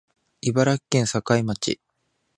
[0.41, 1.79] 茨城県境町